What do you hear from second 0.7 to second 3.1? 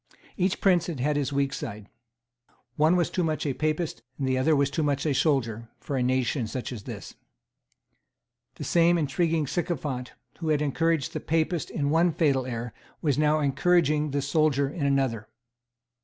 had had his weak side. One